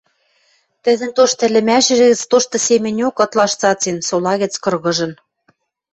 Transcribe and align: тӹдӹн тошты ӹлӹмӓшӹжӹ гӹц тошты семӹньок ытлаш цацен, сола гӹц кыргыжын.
тӹдӹн 0.83 1.11
тошты 1.17 1.43
ӹлӹмӓшӹжӹ 1.49 2.05
гӹц 2.11 2.21
тошты 2.31 2.57
семӹньок 2.65 3.15
ытлаш 3.25 3.51
цацен, 3.59 3.97
сола 4.07 4.33
гӹц 4.41 4.53
кыргыжын. 4.63 5.11